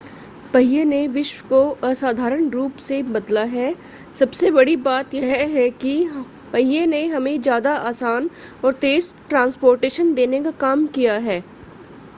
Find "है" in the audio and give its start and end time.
3.51-3.67, 5.49-5.69, 11.21-11.43